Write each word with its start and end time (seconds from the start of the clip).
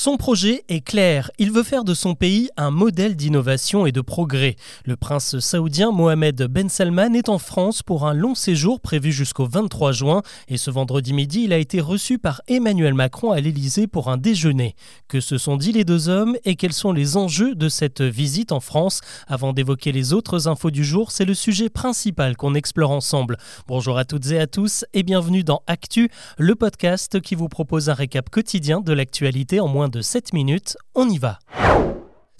Son 0.00 0.16
projet 0.16 0.62
est 0.68 0.80
clair, 0.80 1.32
il 1.40 1.50
veut 1.50 1.64
faire 1.64 1.82
de 1.82 1.92
son 1.92 2.14
pays 2.14 2.50
un 2.56 2.70
modèle 2.70 3.16
d'innovation 3.16 3.84
et 3.84 3.90
de 3.90 4.00
progrès. 4.00 4.54
Le 4.84 4.94
prince 4.94 5.40
saoudien 5.40 5.90
Mohamed 5.90 6.40
Ben 6.44 6.68
Salman 6.68 7.14
est 7.14 7.28
en 7.28 7.38
France 7.38 7.82
pour 7.82 8.06
un 8.06 8.14
long 8.14 8.36
séjour 8.36 8.80
prévu 8.80 9.10
jusqu'au 9.10 9.46
23 9.46 9.90
juin 9.90 10.22
et 10.46 10.56
ce 10.56 10.70
vendredi 10.70 11.12
midi, 11.12 11.42
il 11.42 11.52
a 11.52 11.58
été 11.58 11.80
reçu 11.80 12.20
par 12.20 12.42
Emmanuel 12.46 12.94
Macron 12.94 13.32
à 13.32 13.40
l'Élysée 13.40 13.88
pour 13.88 14.08
un 14.08 14.18
déjeuner. 14.18 14.76
Que 15.08 15.18
se 15.18 15.36
sont 15.36 15.56
dit 15.56 15.72
les 15.72 15.82
deux 15.82 16.08
hommes 16.08 16.36
et 16.44 16.54
quels 16.54 16.72
sont 16.72 16.92
les 16.92 17.16
enjeux 17.16 17.56
de 17.56 17.68
cette 17.68 18.00
visite 18.00 18.52
en 18.52 18.60
France? 18.60 19.00
Avant 19.26 19.52
d'évoquer 19.52 19.90
les 19.90 20.12
autres 20.12 20.46
infos 20.46 20.70
du 20.70 20.84
jour, 20.84 21.10
c'est 21.10 21.24
le 21.24 21.34
sujet 21.34 21.70
principal 21.70 22.36
qu'on 22.36 22.54
explore 22.54 22.92
ensemble. 22.92 23.36
Bonjour 23.66 23.98
à 23.98 24.04
toutes 24.04 24.30
et 24.30 24.38
à 24.38 24.46
tous 24.46 24.84
et 24.94 25.02
bienvenue 25.02 25.42
dans 25.42 25.62
Actu, 25.66 26.08
le 26.38 26.54
podcast 26.54 27.20
qui 27.20 27.34
vous 27.34 27.48
propose 27.48 27.90
un 27.90 27.94
récap 27.94 28.30
quotidien 28.30 28.80
de 28.80 28.92
l'actualité 28.92 29.58
en 29.58 29.66
moins 29.66 29.87
de 29.90 30.02
7 30.02 30.32
minutes, 30.32 30.76
on 30.94 31.10
y 31.10 31.18
va. 31.18 31.38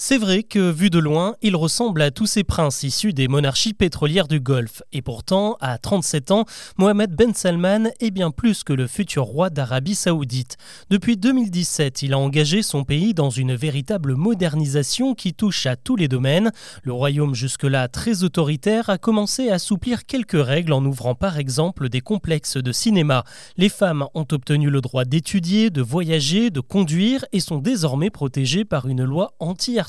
C'est 0.01 0.17
vrai 0.17 0.45
que, 0.45 0.71
vu 0.71 0.91
de 0.91 1.01
loin, 1.01 1.35
il 1.43 1.57
ressemble 1.57 2.03
à 2.03 2.13
tous 2.13 2.27
ces 2.27 2.45
princes 2.45 2.85
issus 2.85 3.13
des 3.13 3.27
monarchies 3.27 3.75
pétrolières 3.75 4.29
du 4.29 4.39
Golfe. 4.39 4.81
Et 4.93 5.03
pourtant, 5.03 5.57
à 5.61 5.77
37 5.77 6.31
ans, 6.31 6.45
Mohamed 6.77 7.17
Ben 7.17 7.35
Salman 7.35 7.91
est 7.99 8.13
bien 8.13 8.31
plus 8.31 8.63
que 8.63 8.73
le 8.73 8.87
futur 8.87 9.25
roi 9.25 9.51
d'Arabie 9.51 9.97
saoudite. 9.97 10.57
Depuis 10.89 11.17
2017, 11.17 12.03
il 12.03 12.13
a 12.13 12.19
engagé 12.19 12.63
son 12.63 12.85
pays 12.85 13.13
dans 13.13 13.31
une 13.31 13.57
véritable 13.57 14.15
modernisation 14.15 15.17
qui 15.17 15.35
touche 15.35 15.67
à 15.67 15.75
tous 15.75 15.97
les 15.97 16.07
domaines. 16.07 16.53
Le 16.85 16.93
royaume 16.93 17.35
jusque-là 17.35 17.89
très 17.89 18.23
autoritaire 18.23 18.91
a 18.91 18.99
commencé 18.99 19.51
à 19.51 19.55
assouplir 19.55 20.07
quelques 20.07 20.41
règles 20.41 20.75
en 20.75 20.85
ouvrant 20.85 21.17
par 21.17 21.39
exemple 21.39 21.89
des 21.89 22.03
complexes 22.03 22.57
de 22.57 22.71
cinéma. 22.71 23.25
Les 23.57 23.69
femmes 23.69 24.07
ont 24.15 24.27
obtenu 24.31 24.71
le 24.71 24.81
droit 24.81 25.05
d'étudier, 25.05 25.71
de 25.71 25.83
voyager, 25.83 26.51
de 26.51 26.61
conduire 26.61 27.25
et 27.33 27.41
sont 27.41 27.59
désormais 27.59 28.11
protégées 28.11 28.65
par 28.65 28.87
une 28.87 29.03
loi 29.03 29.33
anti 29.41 29.81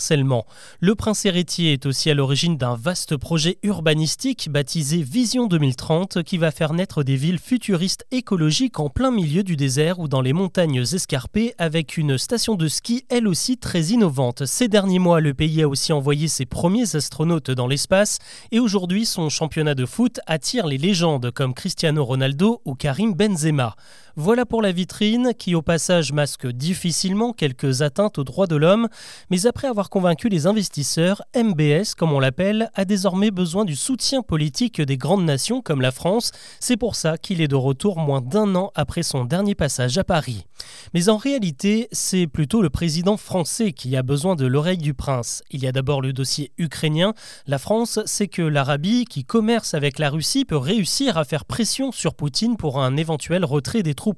le 0.79 0.95
prince 0.95 1.25
héritier 1.25 1.73
est 1.73 1.85
aussi 1.85 2.09
à 2.09 2.13
l'origine 2.13 2.57
d'un 2.57 2.75
vaste 2.75 3.17
projet 3.17 3.57
urbanistique 3.63 4.49
baptisé 4.49 5.01
Vision 5.01 5.47
2030 5.47 6.23
qui 6.23 6.37
va 6.37 6.51
faire 6.51 6.73
naître 6.73 7.03
des 7.03 7.15
villes 7.15 7.39
futuristes 7.39 8.05
écologiques 8.11 8.79
en 8.79 8.89
plein 8.89 9.11
milieu 9.11 9.43
du 9.43 9.55
désert 9.55 9.99
ou 9.99 10.07
dans 10.07 10.21
les 10.21 10.33
montagnes 10.33 10.83
escarpées 10.93 11.53
avec 11.57 11.97
une 11.97 12.17
station 12.17 12.55
de 12.55 12.67
ski 12.67 13.05
elle 13.09 13.27
aussi 13.27 13.57
très 13.57 13.87
innovante. 13.87 14.45
Ces 14.45 14.67
derniers 14.67 14.99
mois, 14.99 15.19
le 15.19 15.33
pays 15.33 15.61
a 15.61 15.67
aussi 15.67 15.93
envoyé 15.93 16.27
ses 16.27 16.45
premiers 16.45 16.95
astronautes 16.95 17.51
dans 17.51 17.67
l'espace 17.67 18.19
et 18.51 18.59
aujourd'hui 18.59 19.05
son 19.05 19.29
championnat 19.29 19.75
de 19.75 19.85
foot 19.85 20.19
attire 20.27 20.67
les 20.67 20.77
légendes 20.77 21.31
comme 21.31 21.53
Cristiano 21.53 22.03
Ronaldo 22.05 22.61
ou 22.65 22.75
Karim 22.75 23.13
Benzema. 23.13 23.75
Voilà 24.21 24.45
pour 24.45 24.61
la 24.61 24.73
vitrine 24.73 25.31
qui 25.33 25.55
au 25.55 25.61
passage 25.61 26.11
masque 26.11 26.45
difficilement 26.45 27.31
quelques 27.31 27.83
atteintes 27.83 28.17
aux 28.17 28.25
droits 28.25 28.47
de 28.47 28.57
l'homme, 28.57 28.89
mais 29.29 29.45
après 29.45 29.69
avoir 29.69 29.89
convaincu 29.89 30.27
les 30.27 30.45
investisseurs, 30.45 31.21
MBS, 31.33 31.95
comme 31.97 32.11
on 32.11 32.19
l'appelle, 32.19 32.69
a 32.75 32.83
désormais 32.83 33.31
besoin 33.31 33.63
du 33.63 33.77
soutien 33.77 34.21
politique 34.21 34.81
des 34.81 34.97
grandes 34.97 35.23
nations 35.23 35.61
comme 35.61 35.79
la 35.79 35.93
France. 35.93 36.33
C'est 36.59 36.75
pour 36.75 36.97
ça 36.97 37.17
qu'il 37.17 37.39
est 37.39 37.47
de 37.47 37.55
retour 37.55 37.97
moins 37.97 38.19
d'un 38.19 38.55
an 38.55 38.71
après 38.75 39.03
son 39.03 39.23
dernier 39.23 39.55
passage 39.55 39.97
à 39.97 40.03
Paris. 40.03 40.43
Mais 40.93 41.07
en 41.07 41.15
réalité, 41.15 41.87
c'est 41.93 42.27
plutôt 42.27 42.61
le 42.61 42.69
président 42.69 43.15
français 43.15 43.71
qui 43.71 43.95
a 43.95 44.03
besoin 44.03 44.35
de 44.35 44.45
l'oreille 44.45 44.79
du 44.79 44.93
prince. 44.93 45.43
Il 45.49 45.63
y 45.63 45.67
a 45.67 45.71
d'abord 45.71 46.01
le 46.01 46.11
dossier 46.11 46.51
ukrainien. 46.57 47.13
La 47.47 47.57
France 47.57 47.99
sait 48.03 48.27
que 48.27 48.41
l'Arabie, 48.41 49.05
qui 49.05 49.23
commerce 49.23 49.75
avec 49.75 49.97
la 49.97 50.09
Russie, 50.09 50.43
peut 50.43 50.57
réussir 50.57 51.17
à 51.17 51.23
faire 51.23 51.45
pression 51.45 51.93
sur 51.93 52.15
Poutine 52.15 52.57
pour 52.57 52.81
un 52.81 52.97
éventuel 52.97 53.45
retrait 53.45 53.81
des 53.81 53.93
troupes 53.93 54.08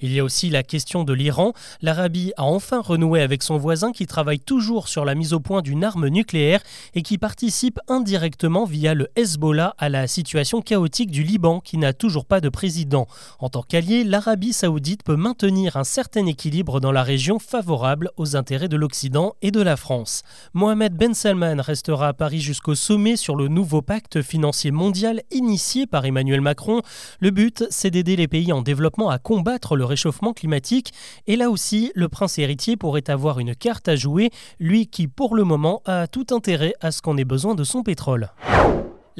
il 0.00 0.12
y 0.12 0.20
a 0.20 0.24
aussi 0.24 0.50
la 0.50 0.62
question 0.62 1.04
de 1.04 1.12
l'Iran. 1.12 1.52
L'Arabie 1.82 2.32
a 2.36 2.44
enfin 2.44 2.80
renoué 2.80 3.20
avec 3.20 3.42
son 3.42 3.58
voisin 3.58 3.92
qui 3.92 4.06
travaille 4.06 4.40
toujours 4.40 4.88
sur 4.88 5.04
la 5.04 5.14
mise 5.14 5.32
au 5.32 5.40
point 5.40 5.62
d'une 5.62 5.84
arme 5.84 6.08
nucléaire 6.08 6.62
et 6.94 7.02
qui 7.02 7.18
participe 7.18 7.78
indirectement 7.88 8.64
via 8.64 8.94
le 8.94 9.08
Hezbollah 9.16 9.74
à 9.78 9.88
la 9.88 10.06
situation 10.06 10.62
chaotique 10.62 11.10
du 11.10 11.22
Liban 11.22 11.60
qui 11.60 11.78
n'a 11.78 11.92
toujours 11.92 12.24
pas 12.24 12.40
de 12.40 12.48
président. 12.48 13.06
En 13.38 13.48
tant 13.48 13.62
qu'allié, 13.62 14.04
l'Arabie 14.04 14.52
saoudite 14.52 15.02
peut 15.02 15.16
maintenir 15.16 15.76
un 15.76 15.84
certain 15.84 16.26
équilibre 16.26 16.80
dans 16.80 16.92
la 16.92 17.02
région 17.02 17.38
favorable 17.38 18.10
aux 18.16 18.36
intérêts 18.36 18.68
de 18.68 18.76
l'Occident 18.76 19.34
et 19.42 19.50
de 19.50 19.60
la 19.60 19.76
France. 19.76 20.22
Mohamed 20.54 20.94
Ben 20.94 21.14
Salman 21.14 21.60
restera 21.60 22.08
à 22.08 22.12
Paris 22.12 22.40
jusqu'au 22.40 22.74
sommet 22.74 23.16
sur 23.16 23.36
le 23.36 23.48
nouveau 23.48 23.82
pacte 23.82 24.22
financier 24.22 24.70
mondial 24.70 25.22
initié 25.30 25.86
par 25.86 26.04
Emmanuel 26.04 26.40
Macron. 26.40 26.82
Le 27.20 27.30
but, 27.30 27.64
c'est 27.70 27.90
d'aider 27.90 28.16
les 28.16 28.28
pays 28.28 28.52
en 28.52 28.62
développement 28.62 29.09
à 29.10 29.18
combattre 29.18 29.76
le 29.76 29.84
réchauffement 29.84 30.32
climatique. 30.32 30.92
Et 31.26 31.36
là 31.36 31.50
aussi, 31.50 31.92
le 31.94 32.08
prince 32.08 32.38
héritier 32.38 32.76
pourrait 32.76 33.08
avoir 33.08 33.38
une 33.38 33.54
carte 33.54 33.88
à 33.88 33.96
jouer, 33.96 34.30
lui 34.58 34.86
qui 34.86 35.08
pour 35.08 35.34
le 35.34 35.44
moment 35.44 35.82
a 35.84 36.06
tout 36.06 36.26
intérêt 36.30 36.74
à 36.80 36.90
ce 36.90 37.02
qu'on 37.02 37.16
ait 37.16 37.24
besoin 37.24 37.54
de 37.54 37.64
son 37.64 37.82
pétrole. 37.82 38.30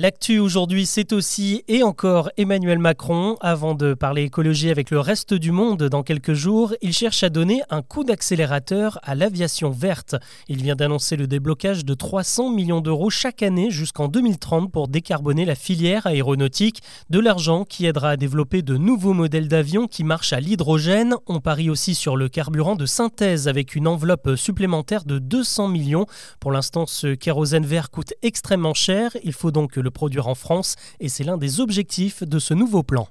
L'actu 0.02 0.38
aujourd'hui, 0.38 0.86
c'est 0.86 1.12
aussi 1.12 1.62
et 1.68 1.82
encore 1.82 2.30
Emmanuel 2.38 2.78
Macron. 2.78 3.36
Avant 3.42 3.74
de 3.74 3.92
parler 3.92 4.22
écologie 4.22 4.70
avec 4.70 4.90
le 4.90 4.98
reste 4.98 5.34
du 5.34 5.52
monde 5.52 5.82
dans 5.90 6.02
quelques 6.02 6.32
jours, 6.32 6.72
il 6.80 6.94
cherche 6.94 7.22
à 7.22 7.28
donner 7.28 7.60
un 7.68 7.82
coup 7.82 8.02
d'accélérateur 8.02 8.98
à 9.02 9.14
l'aviation 9.14 9.68
verte. 9.68 10.16
Il 10.48 10.62
vient 10.62 10.74
d'annoncer 10.74 11.16
le 11.16 11.26
déblocage 11.26 11.84
de 11.84 11.92
300 11.92 12.48
millions 12.48 12.80
d'euros 12.80 13.10
chaque 13.10 13.42
année 13.42 13.70
jusqu'en 13.70 14.08
2030 14.08 14.72
pour 14.72 14.88
décarboner 14.88 15.44
la 15.44 15.54
filière 15.54 16.06
aéronautique, 16.06 16.80
de 17.10 17.20
l'argent 17.20 17.66
qui 17.66 17.84
aidera 17.84 18.12
à 18.12 18.16
développer 18.16 18.62
de 18.62 18.78
nouveaux 18.78 19.12
modèles 19.12 19.48
d'avions 19.48 19.86
qui 19.86 20.02
marchent 20.02 20.32
à 20.32 20.40
l'hydrogène. 20.40 21.14
On 21.26 21.40
parie 21.40 21.68
aussi 21.68 21.94
sur 21.94 22.16
le 22.16 22.30
carburant 22.30 22.74
de 22.74 22.86
synthèse 22.86 23.48
avec 23.48 23.74
une 23.74 23.86
enveloppe 23.86 24.30
supplémentaire 24.36 25.04
de 25.04 25.18
200 25.18 25.68
millions. 25.68 26.06
Pour 26.40 26.52
l'instant, 26.52 26.86
ce 26.86 27.08
kérosène 27.14 27.66
vert 27.66 27.90
coûte 27.90 28.14
extrêmement 28.22 28.72
cher. 28.72 29.14
Il 29.24 29.34
faut 29.34 29.50
donc 29.50 29.72
que 29.72 29.89
produire 29.90 30.28
en 30.28 30.34
France 30.34 30.76
et 31.00 31.08
c'est 31.08 31.24
l'un 31.24 31.38
des 31.38 31.60
objectifs 31.60 32.22
de 32.22 32.38
ce 32.38 32.54
nouveau 32.54 32.82
plan. 32.82 33.08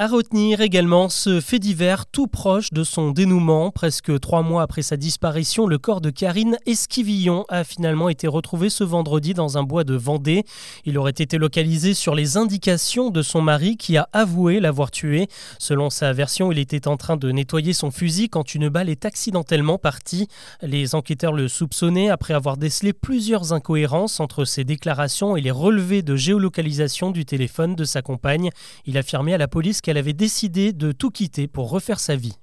À 0.00 0.06
retenir 0.06 0.60
également 0.60 1.08
ce 1.08 1.40
fait 1.40 1.58
divers 1.58 2.06
tout 2.06 2.28
proche 2.28 2.72
de 2.72 2.84
son 2.84 3.10
dénouement. 3.10 3.72
Presque 3.72 4.20
trois 4.20 4.42
mois 4.42 4.62
après 4.62 4.82
sa 4.82 4.96
disparition, 4.96 5.66
le 5.66 5.76
corps 5.76 6.00
de 6.00 6.10
Karine 6.10 6.56
Esquivillon 6.66 7.44
a 7.48 7.64
finalement 7.64 8.08
été 8.08 8.28
retrouvé 8.28 8.70
ce 8.70 8.84
vendredi 8.84 9.34
dans 9.34 9.58
un 9.58 9.64
bois 9.64 9.82
de 9.82 9.96
Vendée. 9.96 10.44
Il 10.84 10.98
aurait 10.98 11.10
été 11.10 11.36
localisé 11.36 11.94
sur 11.94 12.14
les 12.14 12.36
indications 12.36 13.10
de 13.10 13.22
son 13.22 13.42
mari 13.42 13.76
qui 13.76 13.96
a 13.96 14.08
avoué 14.12 14.60
l'avoir 14.60 14.92
tué. 14.92 15.26
Selon 15.58 15.90
sa 15.90 16.12
version, 16.12 16.52
il 16.52 16.60
était 16.60 16.86
en 16.86 16.96
train 16.96 17.16
de 17.16 17.32
nettoyer 17.32 17.72
son 17.72 17.90
fusil 17.90 18.28
quand 18.28 18.54
une 18.54 18.68
balle 18.68 18.90
est 18.90 19.04
accidentellement 19.04 19.78
partie. 19.78 20.28
Les 20.62 20.94
enquêteurs 20.94 21.32
le 21.32 21.48
soupçonnaient 21.48 22.08
après 22.08 22.34
avoir 22.34 22.56
décelé 22.56 22.92
plusieurs 22.92 23.52
incohérences 23.52 24.20
entre 24.20 24.44
ses 24.44 24.62
déclarations 24.62 25.36
et 25.36 25.40
les 25.40 25.50
relevés 25.50 26.02
de 26.02 26.14
géolocalisation 26.14 27.10
du 27.10 27.24
téléphone 27.24 27.74
de 27.74 27.82
sa 27.82 28.00
compagne. 28.00 28.50
Il 28.86 28.96
affirmait 28.96 29.34
à 29.34 29.38
la 29.38 29.48
police 29.48 29.80
qu'elle 29.88 29.96
avait 29.96 30.12
décidé 30.12 30.74
de 30.74 30.92
tout 30.92 31.10
quitter 31.10 31.48
pour 31.48 31.70
refaire 31.70 31.98
sa 31.98 32.14
vie. 32.14 32.34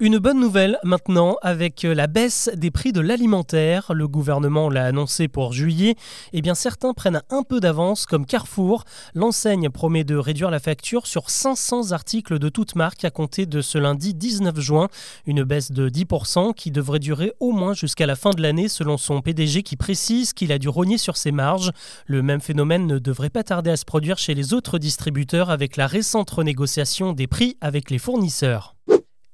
Une 0.00 0.18
bonne 0.18 0.38
nouvelle 0.38 0.78
maintenant 0.84 1.38
avec 1.42 1.82
la 1.82 2.06
baisse 2.06 2.48
des 2.54 2.70
prix 2.70 2.92
de 2.92 3.00
l'alimentaire. 3.00 3.92
Le 3.92 4.06
gouvernement 4.06 4.70
l'a 4.70 4.84
annoncé 4.84 5.26
pour 5.26 5.52
juillet. 5.52 5.96
Eh 6.32 6.40
bien, 6.40 6.54
certains 6.54 6.94
prennent 6.94 7.20
un 7.30 7.42
peu 7.42 7.58
d'avance, 7.58 8.06
comme 8.06 8.24
Carrefour. 8.24 8.84
L'enseigne 9.16 9.70
promet 9.70 10.04
de 10.04 10.14
réduire 10.14 10.52
la 10.52 10.60
facture 10.60 11.08
sur 11.08 11.30
500 11.30 11.90
articles 11.90 12.38
de 12.38 12.48
toute 12.48 12.76
marque 12.76 13.04
à 13.04 13.10
compter 13.10 13.44
de 13.44 13.60
ce 13.60 13.76
lundi 13.76 14.14
19 14.14 14.60
juin. 14.60 14.86
Une 15.26 15.42
baisse 15.42 15.72
de 15.72 15.88
10% 15.88 16.54
qui 16.54 16.70
devrait 16.70 17.00
durer 17.00 17.32
au 17.40 17.50
moins 17.50 17.74
jusqu'à 17.74 18.06
la 18.06 18.14
fin 18.14 18.30
de 18.30 18.40
l'année, 18.40 18.68
selon 18.68 18.98
son 18.98 19.20
PDG 19.20 19.64
qui 19.64 19.74
précise 19.74 20.32
qu'il 20.32 20.52
a 20.52 20.60
dû 20.60 20.68
rogner 20.68 20.98
sur 20.98 21.16
ses 21.16 21.32
marges. 21.32 21.72
Le 22.06 22.22
même 22.22 22.40
phénomène 22.40 22.86
ne 22.86 23.00
devrait 23.00 23.30
pas 23.30 23.42
tarder 23.42 23.70
à 23.70 23.76
se 23.76 23.84
produire 23.84 24.18
chez 24.18 24.34
les 24.34 24.54
autres 24.54 24.78
distributeurs 24.78 25.50
avec 25.50 25.76
la 25.76 25.88
récente 25.88 26.30
renégociation 26.30 27.14
des 27.14 27.26
prix 27.26 27.56
avec 27.60 27.90
les 27.90 27.98
fournisseurs. 27.98 28.76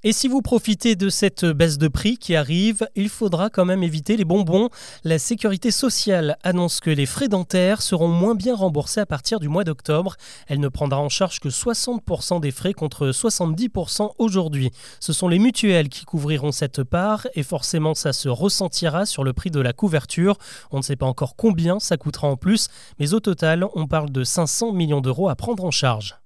Et 0.07 0.13
si 0.13 0.29
vous 0.29 0.43
profitez 0.43 0.97
de 0.97 1.09
cette 1.09 1.47
baisse 1.47 1.79
de 1.79 1.89
prix 1.89 2.19
qui 2.19 2.37
arrive, 2.37 2.87
il 2.95 3.09
faudra 3.09 3.49
quand 3.49 3.65
même 3.65 3.83
éviter 3.83 4.19
les 4.19 4.27
bonbons. 4.27 4.69
La 5.03 5.19
sécurité 5.19 5.71
sociale 5.71 6.37
annonce 6.43 6.81
que 6.81 6.91
les 6.91 7.07
frais 7.07 7.29
dentaires 7.29 7.81
seront 7.81 8.09
moins 8.09 8.35
bien 8.35 8.55
remboursés 8.55 9.01
à 9.01 9.07
partir 9.07 9.41
du 9.41 9.49
mois 9.49 9.65
d'octobre. 9.65 10.17
Elle 10.47 10.61
ne 10.61 10.69
prendra 10.69 11.01
en 11.01 11.09
charge 11.09 11.41
que 11.41 11.49
60% 11.49 12.39
des 12.39 12.51
frais 12.51 12.75
contre 12.75 13.13
70% 13.13 14.11
aujourd'hui. 14.19 14.73
Ce 15.01 15.15
sont 15.15 15.27
les 15.27 15.39
mutuelles 15.39 15.89
qui 15.89 16.05
couvriront 16.05 16.53
cette 16.53 16.85
part 16.85 17.27
et 17.35 17.43
forcément 17.43 17.95
ça 17.95 18.13
se 18.13 18.29
ressentira 18.29 19.07
sur 19.07 19.25
le 19.25 19.33
prix 19.33 19.51
de 19.51 19.61
la 19.61 19.73
couverture. 19.73 20.37
On 20.71 20.77
ne 20.77 20.83
sait 20.83 20.97
pas 20.97 21.07
encore 21.07 21.35
combien 21.35 21.81
ça 21.81 21.97
coûtera 21.97 22.29
en 22.29 22.37
plus, 22.37 22.69
mais 22.99 23.15
au 23.15 23.21
total 23.21 23.65
on 23.75 23.87
parle 23.87 24.11
de 24.11 24.23
500 24.23 24.73
millions 24.73 25.01
d'euros 25.01 25.31
à 25.31 25.35
prendre 25.35 25.65
en 25.65 25.71
charge. 25.71 26.17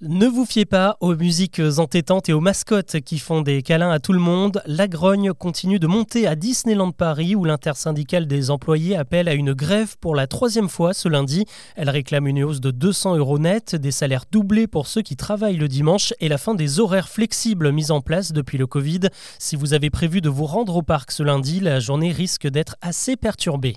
Ne 0.00 0.26
vous 0.26 0.44
fiez 0.44 0.66
pas 0.66 0.98
aux 1.00 1.14
musiques 1.14 1.62
entêtantes 1.78 2.28
et 2.28 2.34
aux 2.34 2.40
mascottes 2.40 3.00
qui 3.00 3.18
font 3.18 3.40
des 3.40 3.62
câlins 3.62 3.90
à 3.90 4.00
tout 4.00 4.12
le 4.12 4.18
monde. 4.18 4.60
La 4.66 4.86
grogne 4.86 5.32
continue 5.32 5.78
de 5.78 5.86
monter 5.86 6.26
à 6.26 6.34
Disneyland 6.34 6.90
Paris 6.90 7.34
où 7.34 7.44
l'intersyndicale 7.46 8.26
des 8.26 8.50
employés 8.50 8.96
appelle 8.96 9.28
à 9.28 9.34
une 9.34 9.54
grève 9.54 9.96
pour 9.98 10.14
la 10.14 10.26
troisième 10.26 10.68
fois 10.68 10.92
ce 10.92 11.08
lundi. 11.08 11.46
Elle 11.74 11.88
réclame 11.88 12.26
une 12.26 12.44
hausse 12.44 12.60
de 12.60 12.70
200 12.70 13.16
euros 13.16 13.38
net, 13.38 13.76
des 13.76 13.92
salaires 13.92 14.24
doublés 14.30 14.66
pour 14.66 14.88
ceux 14.88 15.00
qui 15.00 15.16
travaillent 15.16 15.56
le 15.56 15.68
dimanche 15.68 16.12
et 16.20 16.28
la 16.28 16.38
fin 16.38 16.54
des 16.54 16.80
horaires 16.80 17.08
flexibles 17.08 17.72
mis 17.72 17.90
en 17.90 18.02
place 18.02 18.32
depuis 18.32 18.58
le 18.58 18.66
Covid. 18.66 19.08
Si 19.38 19.56
vous 19.56 19.72
avez 19.72 19.88
prévu 19.88 20.20
de 20.20 20.28
vous 20.28 20.44
rendre 20.44 20.76
au 20.76 20.82
parc 20.82 21.12
ce 21.12 21.22
lundi, 21.22 21.60
la 21.60 21.80
journée 21.80 22.12
risque 22.12 22.46
d'être 22.46 22.76
assez 22.82 23.16
perturbée. 23.16 23.76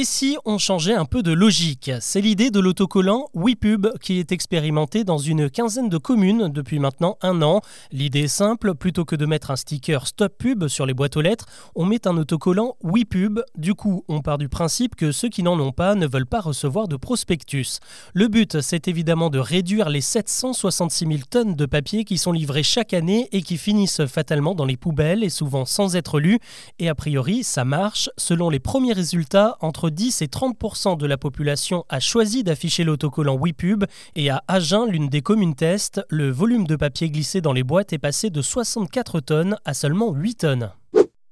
Et 0.00 0.04
si 0.04 0.38
on 0.44 0.58
changeait 0.58 0.94
un 0.94 1.06
peu 1.06 1.24
de 1.24 1.32
logique? 1.32 1.90
C'est 2.00 2.20
l'idée 2.20 2.52
de 2.52 2.60
l'autocollant 2.60 3.26
WePub 3.34 3.88
qui 4.00 4.20
est 4.20 4.30
expérimenté 4.30 5.02
dans 5.02 5.18
une 5.18 5.50
quinzaine 5.50 5.88
de 5.88 5.98
communes 5.98 6.50
depuis 6.50 6.78
maintenant 6.78 7.18
un 7.20 7.42
an. 7.42 7.62
L'idée 7.90 8.20
est 8.20 8.28
simple, 8.28 8.76
plutôt 8.76 9.04
que 9.04 9.16
de 9.16 9.26
mettre 9.26 9.50
un 9.50 9.56
sticker 9.56 10.06
Stop 10.06 10.38
Pub 10.38 10.68
sur 10.68 10.86
les 10.86 10.94
boîtes 10.94 11.16
aux 11.16 11.20
lettres, 11.20 11.46
on 11.74 11.84
met 11.84 12.06
un 12.06 12.16
autocollant 12.16 12.76
WePub. 12.84 13.40
Du 13.56 13.74
coup, 13.74 14.04
on 14.06 14.20
part 14.22 14.38
du 14.38 14.48
principe 14.48 14.94
que 14.94 15.10
ceux 15.10 15.30
qui 15.30 15.42
n'en 15.42 15.58
ont 15.58 15.72
pas 15.72 15.96
ne 15.96 16.06
veulent 16.06 16.26
pas 16.26 16.42
recevoir 16.42 16.86
de 16.86 16.94
prospectus. 16.94 17.80
Le 18.14 18.28
but, 18.28 18.60
c'est 18.60 18.86
évidemment 18.86 19.30
de 19.30 19.40
réduire 19.40 19.88
les 19.88 20.00
766 20.00 21.06
000 21.08 21.18
tonnes 21.28 21.56
de 21.56 21.66
papier 21.66 22.04
qui 22.04 22.18
sont 22.18 22.30
livrées 22.30 22.62
chaque 22.62 22.94
année 22.94 23.28
et 23.32 23.42
qui 23.42 23.58
finissent 23.58 24.06
fatalement 24.06 24.54
dans 24.54 24.64
les 24.64 24.76
poubelles 24.76 25.24
et 25.24 25.28
souvent 25.28 25.64
sans 25.64 25.96
être 25.96 26.20
lus. 26.20 26.38
Et 26.78 26.88
a 26.88 26.94
priori, 26.94 27.42
ça 27.42 27.64
marche. 27.64 28.10
Selon 28.16 28.48
les 28.48 28.60
premiers 28.60 28.92
résultats, 28.92 29.56
entre 29.88 29.94
10 29.94 30.22
et 30.22 30.26
30% 30.26 30.98
de 30.98 31.06
la 31.06 31.16
population 31.16 31.84
a 31.88 31.98
choisi 31.98 32.44
d'afficher 32.44 32.84
l'autocollant 32.84 33.38
WePub 33.38 33.84
et 34.16 34.28
à 34.28 34.42
Agen, 34.46 34.86
l'une 34.86 35.08
des 35.08 35.22
communes 35.22 35.54
test, 35.54 36.02
le 36.10 36.30
volume 36.30 36.66
de 36.66 36.76
papier 36.76 37.10
glissé 37.10 37.40
dans 37.40 37.54
les 37.54 37.62
boîtes 37.62 37.94
est 37.94 37.98
passé 37.98 38.28
de 38.28 38.42
64 38.42 39.20
tonnes 39.20 39.56
à 39.64 39.72
seulement 39.72 40.12
8 40.12 40.34
tonnes. 40.34 40.70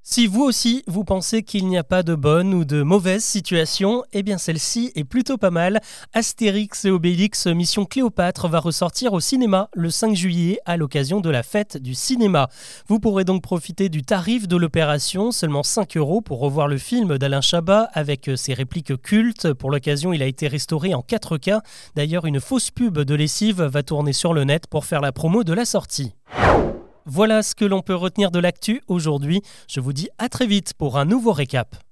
Si 0.08 0.28
vous 0.28 0.44
aussi, 0.44 0.84
vous 0.86 1.02
pensez 1.02 1.42
qu'il 1.42 1.66
n'y 1.66 1.76
a 1.76 1.82
pas 1.82 2.04
de 2.04 2.14
bonne 2.14 2.54
ou 2.54 2.64
de 2.64 2.84
mauvaise 2.84 3.24
situation, 3.24 4.04
eh 4.12 4.22
bien 4.22 4.38
celle-ci 4.38 4.92
est 4.94 5.02
plutôt 5.02 5.36
pas 5.36 5.50
mal. 5.50 5.80
Astérix 6.12 6.84
et 6.84 6.92
Obélix 6.92 7.48
Mission 7.48 7.84
Cléopâtre 7.84 8.46
va 8.46 8.60
ressortir 8.60 9.14
au 9.14 9.18
cinéma 9.20 9.68
le 9.74 9.90
5 9.90 10.14
juillet 10.14 10.60
à 10.64 10.76
l'occasion 10.76 11.20
de 11.20 11.28
la 11.28 11.42
fête 11.42 11.76
du 11.76 11.96
cinéma. 11.96 12.48
Vous 12.86 13.00
pourrez 13.00 13.24
donc 13.24 13.42
profiter 13.42 13.88
du 13.88 14.04
tarif 14.04 14.46
de 14.46 14.56
l'opération, 14.56 15.32
seulement 15.32 15.64
5 15.64 15.96
euros 15.96 16.20
pour 16.20 16.38
revoir 16.38 16.68
le 16.68 16.78
film 16.78 17.18
d'Alain 17.18 17.40
Chabat 17.40 17.90
avec 17.92 18.30
ses 18.36 18.54
répliques 18.54 19.02
cultes. 19.02 19.54
Pour 19.54 19.72
l'occasion, 19.72 20.12
il 20.12 20.22
a 20.22 20.26
été 20.26 20.46
restauré 20.46 20.94
en 20.94 21.00
4K. 21.00 21.58
D'ailleurs, 21.96 22.26
une 22.26 22.40
fausse 22.40 22.70
pub 22.70 22.96
de 22.96 23.14
lessive 23.16 23.60
va 23.60 23.82
tourner 23.82 24.12
sur 24.12 24.34
le 24.34 24.44
net 24.44 24.68
pour 24.68 24.84
faire 24.84 25.00
la 25.00 25.10
promo 25.10 25.42
de 25.42 25.52
la 25.52 25.64
sortie. 25.64 26.14
Voilà 27.08 27.44
ce 27.44 27.54
que 27.54 27.64
l'on 27.64 27.82
peut 27.82 27.94
retenir 27.94 28.32
de 28.32 28.40
l'actu 28.40 28.82
aujourd'hui. 28.88 29.40
Je 29.68 29.78
vous 29.78 29.92
dis 29.92 30.08
à 30.18 30.28
très 30.28 30.48
vite 30.48 30.74
pour 30.74 30.98
un 30.98 31.04
nouveau 31.04 31.30
récap. 31.30 31.85